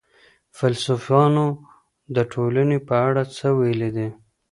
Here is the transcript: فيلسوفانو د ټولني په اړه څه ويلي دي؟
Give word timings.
فيلسوفانو 0.57 1.45
د 2.15 2.17
ټولني 2.33 2.79
په 2.87 2.95
اړه 3.07 3.23
څه 3.37 3.47
ويلي 3.59 3.89
دي؟ 3.97 4.09